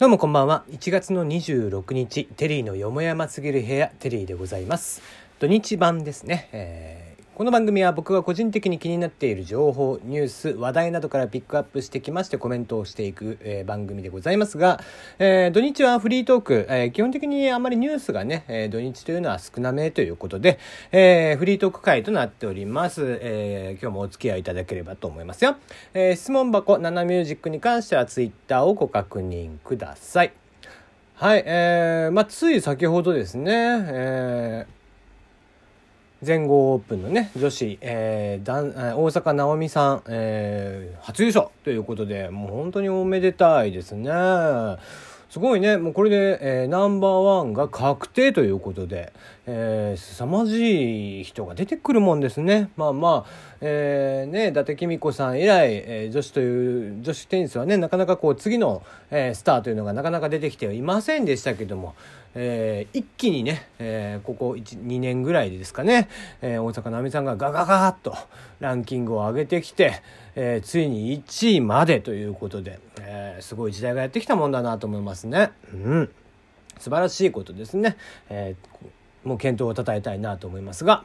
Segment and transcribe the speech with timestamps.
[0.00, 0.64] どうもこんばんは。
[0.70, 5.02] 1月の26日、テリーのよもやますぎる部屋、テリーでございます。
[5.38, 6.48] 土日版ですね。
[6.52, 7.09] えー
[7.40, 14.78] この番組は僕が個人的に気になっている情報、ニュース、話題などからピックアップしてきましてコメントをしていく、えー番組でございますが、
[15.18, 20.58] えー土日はフリートーク、えー基本的にあまりニュースがね、えー土日というのは少なめということで、
[20.92, 23.18] えーフリートーク会となっております。
[23.22, 25.56] えー今日もお付き合いいただければと思いますよ。
[25.94, 30.34] えー質問箱、ナナミュージックに関してはツイッターをご確認ください。
[31.14, 34.79] はい、えー、まあ、つい先ほどですね、えー
[36.22, 44.10] 全豪オープンのね女子、えーだん大坂なおみさん、えー初優勝ということでもう本当におめでたいですね。
[45.30, 45.76] すごいね。
[45.76, 49.12] もうこれで、えーナンバーワンが確定ということで、
[49.52, 61.96] えー、凄まじい人が出てくるもんですねまあまあ、えーね伊達公子さん以来、えー女子という女子テニスはねなかなかこう次の、えースターというのがなかなか出てきてはいませんでしたけども、
[62.36, 66.08] えー一気にね、えーここ2年ぐらいですかね、
[66.42, 68.14] えー大坂なみさんがガガガーッと
[68.60, 70.00] ランキングを上げてきて、
[70.36, 75.50] えーついに1位までということで、えーすごい時代がやってきたもんだなと思いますね。
[75.74, 76.10] うん
[76.78, 77.96] 素晴らしいことですね。
[78.28, 78.90] えー
[79.24, 81.04] もう検討をたたえたいなと思いますが。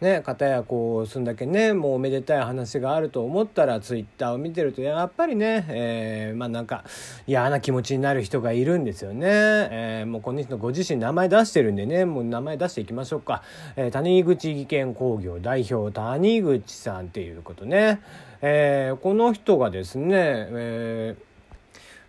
[0.00, 6.84] ね、片やこうそんだけねもうおめでたい話があると思ったらツイッターを見てるとやっぱりね、えーまあなんか
[7.26, 13.42] 嫌な気持ちになる人がいるんですよね、えーもうこの人ご自身名前出してるんでねもう名前出していきましょうか、
[13.74, 18.00] えー谷口技研工業代表谷口さんっていうことね、
[18.40, 21.27] えーこの人がですね、えー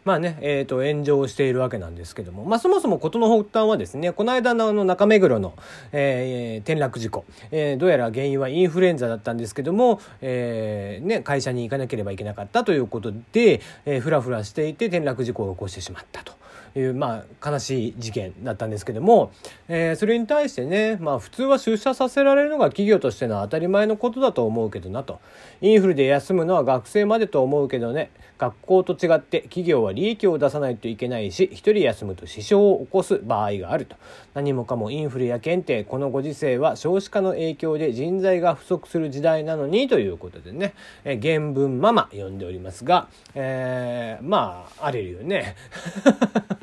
[0.09, 5.53] まあね、えー、と炎上しているわけなんですけども、まあ、そもそも事の発端はですねこの間のあの中目黒の、
[5.91, 16.38] えー転落事故、えーどうやら原因はインフルエンザだったんですけども、えーね、会社に行かなければいけなかったということで、えー、ふらふらしていて転落事故を起こしてしまったと。
[16.75, 19.31] いうまあ、悲しい事件だったんですけども、
[19.67, 25.19] えーそれに対してね、まあ、普通は出社させられるのが企業としての当たり前のことだと思うけどなと。
[25.61, 33.97] インフルで休むのは学生までと思うけどね学校と違って企業は利益を出さないといけないし一人休むと支障を起こす場合があると。
[34.33, 45.55] 何もかもインフルや検定このご時世は少子化の影響で人材が不足する時代なのにということでね、えー原文ママ読んでおりますが、えーまあ荒れるよね。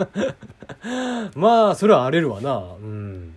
[1.34, 2.56] まあそれは荒れるわな。
[2.80, 3.34] うん。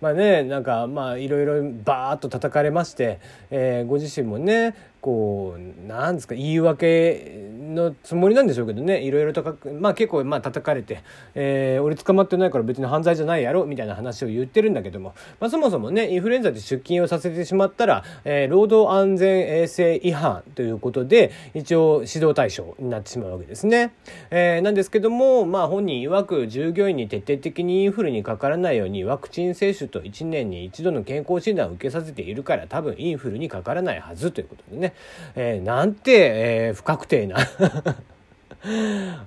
[0.00, 9.02] まあねなんかまあいろいろバーッと叩かれまして、えーご自身もねこうなんですか言い訳のつもりなんでしょうけどね。
[9.02, 11.02] いろいろとかまあ結構まあ叩かれて、
[11.34, 23.94] えー俺捕まってないから別に犯罪じゃないやろみたいな話を言ってるんだけども、まあ、そもそもねインフルエンザで出勤をさせてしまったら、えー労働安全衛生違反ということで一応指導対象になってしまうわけですね。
[24.30, 34.91] えーなんですけども、まあ、本人曰く従業員に徹底的にインフルにかからないようにワクチン接種と1年に一度の健康診断を受けさせているから多分インフルにかからないはずということでね、
[35.34, 37.36] えーなんて、えー不確定な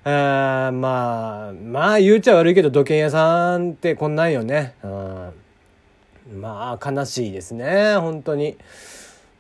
[0.06, 4.76] あまあまあ言うちゃ悪いけど土建屋さんってこんなんよね。
[4.84, 5.34] うん
[6.42, 8.58] まあ悲しいですね本当に。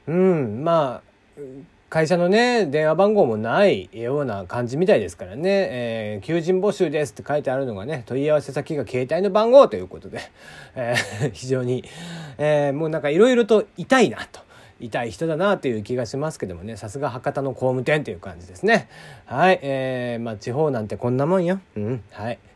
[0.07, 1.01] うんま
[1.37, 1.41] あ
[1.89, 10.19] 会社のね電話番号もないような感じみたいですからね、えー求人募集ですって書いてあるのがね問い合わせ先が携帯の番号ということで、
[10.75, 11.85] えー非常に、
[12.37, 14.41] えーもうなんかいろいろと痛いなと。
[14.79, 16.75] 痛い人だなという気がしますけどもね。
[16.77, 18.89] さすが博多の工務店という感じですね。
[19.25, 19.59] はい。
[19.61, 21.59] えー、まあ地方なんてこんなもんよ。
[21.75, 22.03] うん。
[22.11, 22.39] はい。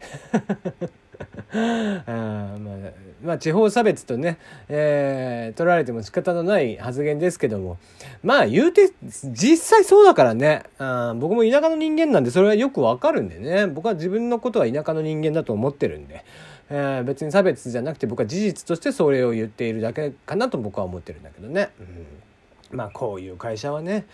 [1.51, 2.77] あまあ、
[3.23, 4.37] まあ地方差別とね、
[4.67, 7.77] えー取られても仕方のない発言ですけども。
[8.23, 8.91] まあ言うて
[9.23, 10.63] 実際そうだからね。
[10.77, 13.67] あ僕も田舎の人間なんでそれはよくわかるんでね。
[13.67, 16.23] 僕は自分のことは田舎の人間だと思ってるんで、
[16.69, 21.69] えー別に差別じゃなくて僕は事実としてそれを言っているだけかなと僕は思ってるんだけどね。
[21.79, 22.77] うん。
[22.77, 24.05] まあこういう会社はね、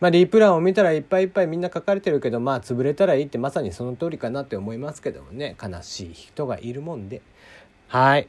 [0.00, 5.56] まあ、リプランを見たらいっぱいいっぱいみんな書かれてるけどまあ潰れたらいいってまさにその通りかなって思いますけどもね。
[5.62, 7.22] 悲しい人がいるもんで。
[7.88, 8.26] はい。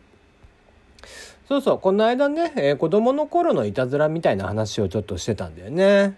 [1.48, 1.80] そうそう。
[1.80, 6.16] この間ね、えー子供の頃のいたずらみたいな話をちょっとしてたんだよね。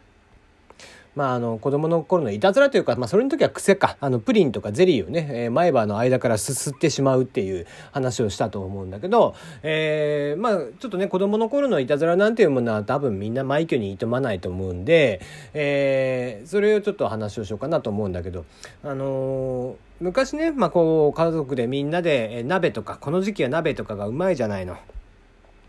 [1.15, 15.21] まあ、あの子供の頃のいたずらというか、まあ、それの時は癖かあのプリンとかゼリーをね、えー前歯の間からすすってしまうっていう話をしたと思うんだけど、えーまあちょっとね子供の頃のいたずらなんていうものは多分みんな枚挙にいとまないと思うんで、
[15.53, 18.45] えーそれをちょっと話をしようかなと思うんだけど
[18.83, 24.75] あのー昔ね、まあ、こう家族でみんなで鍋とかこの時期は鍋とかがうまいじゃないの。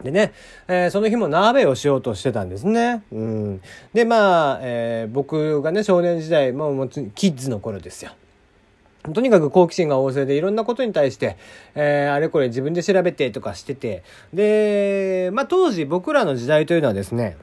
[0.05, 0.33] でね、
[0.69, 3.03] えーその日も鍋をしようとしてたんですね。
[3.11, 3.61] うん、
[3.93, 8.13] でまあ、えー僕がね少年時代もうもうキッズの頃ですよ。
[9.13, 11.37] とにかく好奇心が旺盛でいろんなことに対して、
[11.75, 14.03] えー、あれこれ自分で調べてとかしてて、
[14.33, 17.37] で、まあ当時僕らの時代というのはですね、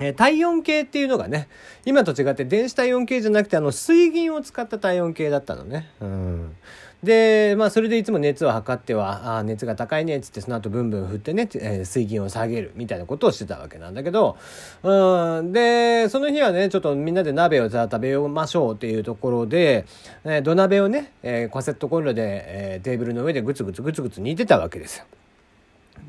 [0.00, 1.46] え、体温計っていうのがね、
[1.84, 5.88] 今と違って電子体温計じゃなくてあの水銀を使った体温計だったのね。
[6.00, 6.56] うん。
[7.04, 14.36] で、まあそれでいつも熱を測っては、あ熱が高いねっつってその後ブンブン振ってね、えー、水銀を下げるみたいなことをしてたわけなんだけど、
[14.82, 19.84] うん、で、その日はね、ちょっとみんなで鍋を食べましょうっていうところで、
[20.24, 25.04] えー、土鍋をね、えー、カセットコンロで、えー、テーブルの上でグツグツグツグツ煮てたわけですよ。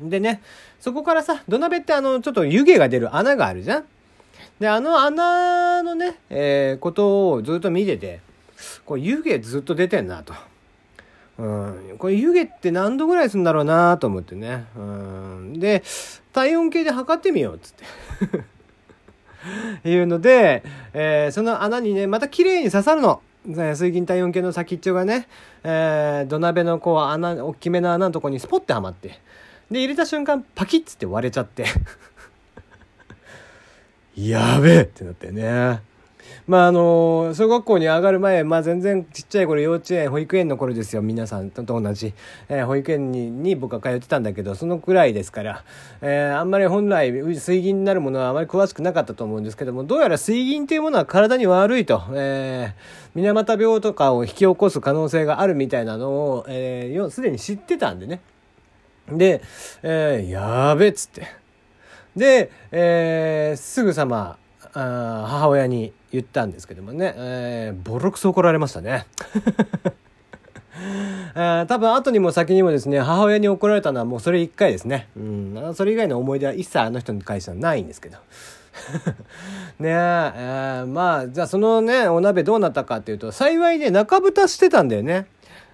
[0.00, 0.42] でね、
[0.80, 3.84] そこからさ、土鍋ってあの、ちょっと湯気が出る穴があるじゃん
[4.58, 8.20] で、あの穴のね、えー、ことをずっと見てて、
[8.84, 10.34] こう湯気ずっと出てんなと。
[11.38, 14.64] うん、これ湯気って何度ぐらいするんだろうなと思ってね。
[14.76, 15.82] うん、で、
[16.32, 17.84] 体温計で測ってみようっつって。
[19.88, 23.22] いうので、えー、その穴にね、また綺麗に刺さるの。
[23.46, 25.28] 水銀体温計の先っちょがね、
[25.62, 29.20] えー、土鍋のこう穴、大きめの穴のとこにスポッてはまって。
[29.70, 31.66] で、入れた瞬間、パキッつって割れちゃって
[34.16, 35.80] やべえってなってね。
[36.46, 42.14] まああの小学校に上がる前、まあ、全然ちっちゃい頃幼稚園保育園の頃ですよ皆さんと同じ、
[42.48, 45.64] えー、保育園にに僕は通ってたんだけどそのくらいですから、
[46.02, 58.20] えー、あんまり本来水銀になるものはあまり詳しくなかったと思うんですけどもどうやら水銀というものは体に悪いと、えー、水俣病とかを引き起こす可能性があるみたいなのを、えー、に知ってたんでね。
[59.08, 59.42] で、
[59.82, 61.26] えー、やべっつって。
[62.16, 64.38] で、えー、すぐさま
[64.74, 69.06] あ母親に言ったんですけどもね、えー、ボロクソ怒られましたね。
[71.34, 78.18] 多分後にも先にもですね母親に怒られたのはもうそれ1回ですね、うん、それ以外の思い出は一切あの人に返してはないんですけど。
[79.80, 85.26] ねえ、まあじゃあそのねお鍋どうなったかっていうと幸いね中蓋してたんだよね。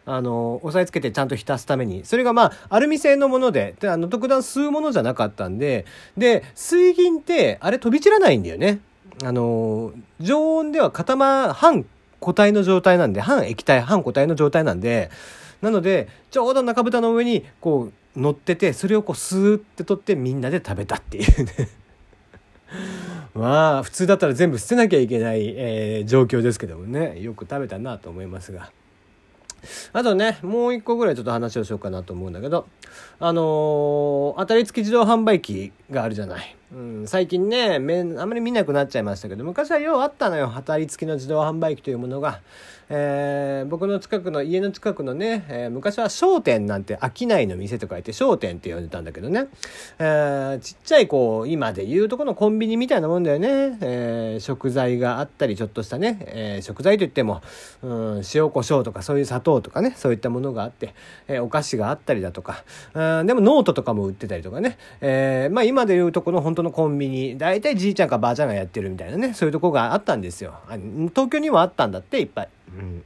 [0.05, 2.05] あの押さえつけてちゃんと浸すために。
[2.05, 5.85] それがまあアルミ製のものでであの特段吸うものじゃなかったんで
[6.17, 8.81] で水銀ってあれ飛び散らないんだよね。
[9.23, 11.85] あの常温では固ま半
[12.21, 15.11] 固体の状態なんで半液体半固体の状態なんで
[15.61, 21.69] なのでちょうど中蓋の上にこう乗っててそれをこうスーって取ってみんなで食べたっていうね。
[23.35, 27.21] まあ普通だったら全部捨てなきゃいけない、えー、状況ですけどもね。
[27.21, 28.71] よく食べたなと思いますが。
[29.93, 32.67] あとね、もう一個ぐらいちょっと話をしようかなと思うんだけど、
[33.21, 36.57] あのー、当たり付き自動販売機があるじゃない。
[36.75, 42.41] うん、最近ね、めあんまり見なくなっちゃいましたけど、昔はようあったのよ、当たり付きの自動販売機というものが。
[42.95, 49.47] えー、僕の近くの家の近くのね、えー、昔は商店なんて商いの店とか言って商店って呼んでたんだけどね、
[49.99, 57.41] えー、ちっちゃいこう今で言うとこのコンビニみたいなもんだよね、え食材があったりちょっとしたね、え食材といっても、
[57.83, 59.95] うん、塩コショウとかそういう砂糖とかね。
[59.97, 60.95] そういったものがあって、
[61.29, 70.55] えお菓子があったりだとか、うん、でもノートとかも売ってたりとかね、えまあ今でいうとこの本当のコンビニ大体じいちゃんかばあちゃんがやってるみたいなねそういうとこがあったんですよ
[71.11, 72.49] 東京にはあったんだっていっぱい。
[72.79, 73.05] うん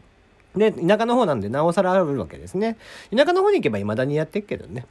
[0.56, 2.78] で、田舎の方なんでなおさらあるわけですね。
[3.14, 4.86] 田舎の方に行けばいまだにやってっけどね。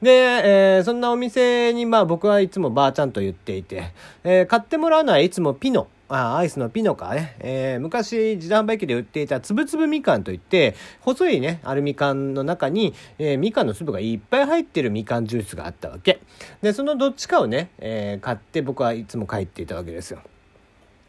[0.00, 3.92] で、えー、そんなお店にまあ僕はいつもばあちゃんと言っていて、
[4.22, 5.88] えー、買ってもらうのはいつもピノ。
[6.08, 16.20] あアイスのピノかね、えー、昔自動販売機で売っていたつぶつぶみかんといって細いねアルミ缶の中に、えー、みかんの粒がいっぱい入ってるみかんジュースがあったわけ。
[16.62, 20.20] でそのどっちかをね、えー、買って僕はいつも帰っていたわけですよ。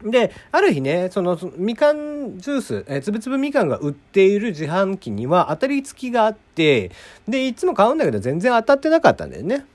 [0.02, 6.90] で、ある日ね、その、みかんジュース、えー、つぶつぶみかんが売っている自販機には当たり付きがあって、
[7.28, 9.66] で、いつも買うんだけど全然当たってなかったんだよね。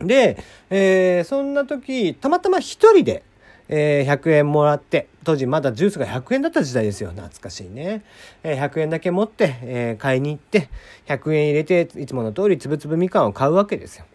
[0.00, 0.36] で、
[0.70, 3.22] えー、そんな時、たまたま一人で、
[3.68, 7.10] えー、100円もらって、当時まだジュースが100円だった時代ですよ。
[7.10, 8.04] 懐かしいね。
[8.42, 10.70] えー、100円だけ持って、えー、買いに行って、
[11.06, 14.06] 100円入れて、いつもの通りつぶつぶみかんを買うわけですよ。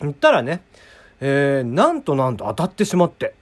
[0.00, 0.62] 言ったらね、
[1.20, 3.34] えー、なんとなんと当たってしまって。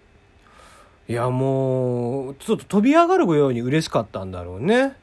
[1.09, 4.95] いやもうちょっと飛び上がるように嬉しかったんだろうね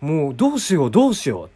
[0.00, 1.48] もうどうしようどうしようっ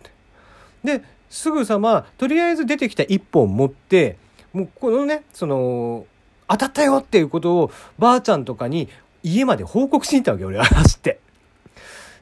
[0.84, 4.16] てですぐさまとりあえず出てきた1本持って
[4.52, 6.06] もうこのねその
[6.48, 8.88] 当たったよっていうことをばあちゃんとかに
[9.22, 11.20] 家まで報告しに行ったわけ俺は走って。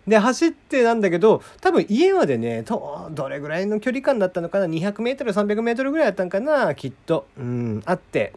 [0.07, 6.75] で、走ってなんだけど、多分家までね、ど、れぐらいの距離感だったのかな ?200 メートル、300メートルぐらいだったんかな？
[6.77, 7.27] きっと。
[7.37, 8.33] うん、あって、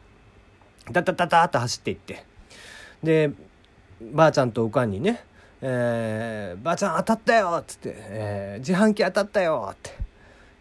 [0.92, 2.26] ダダダダーっと走っていって。
[3.04, 3.32] で
[4.02, 5.24] ばあちゃんとおかんにね
[5.62, 9.92] 「えー、ばあちゃん当たったよ」っつって、えー「自販機当たったよ」って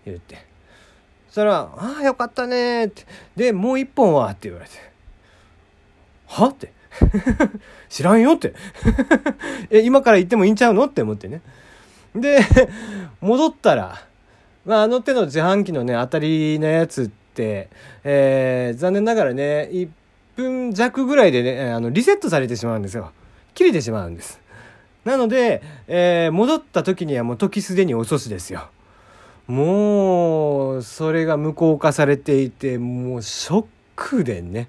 [0.05, 0.37] 言って
[1.29, 3.05] そしたら「ああよかったね」って
[3.37, 4.73] でもう一本はって言われて
[6.29, 6.73] 「は?」って。
[7.89, 8.55] 知らんよって。
[9.71, 11.41] え今から行ってもいいんちゃうのって思ってね。
[12.15, 12.41] で
[13.21, 14.03] 戻ったら、
[14.65, 17.69] まあ、あの手の自販機のね当たりのやつって、
[18.05, 19.89] えー、残念ながらね1
[20.37, 23.13] 分弱ぐらいでねあのリセットされてしまうんですよ。
[23.55, 24.41] 切れてしまうんです。
[25.05, 28.69] なので、えー、戻った時にはもう時すでに遅しですよ。
[29.47, 33.67] もうそれが無効化されていてもうショッ
[33.97, 34.69] クでね。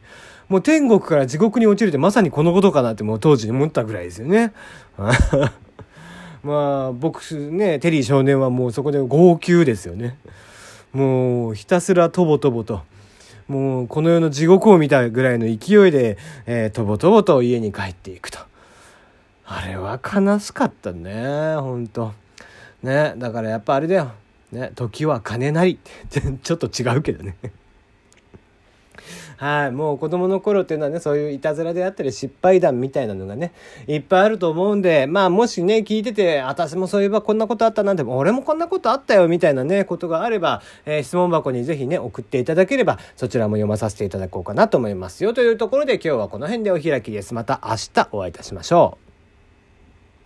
[0.50, 4.51] もう天国から地獄に落ちるってまさにこのことかなってもう当時思ったぐらいですよね。
[6.44, 10.18] まあ僕ねテリー少年はもうそこで号泣ですよね。
[10.91, 12.82] もうひたすらとぼとぼと。
[13.48, 18.39] もうこの世の地獄を見たぐらいの勢いで、えー、とぼとぼと家に帰っていくと。
[19.46, 22.13] あれは悲しかったね、ほんと。
[22.84, 24.12] ね、だからやっぱあれだよ。
[24.51, 25.79] ね、時は金なり。
[26.44, 27.36] ちょっと違うけどね。
[29.39, 33.53] はい、もう子供の頃っていうのはね、そういういたずらであったり失敗談みたいなのがね、
[33.88, 45.34] いっぱいあると思うんで、まあもしね、聞いてて、私もそういえばこんなことあったなんて、俺もこんなことあったよみたいなね、ことがあれば、えー、質問箱にぜひね、送っていただければ、そちらも読まさせていただこうかなと思いますよ。
[45.34, 47.34] というところで今日はこの辺でお開きです。
[47.34, 49.09] また明日お会いいたしましょう。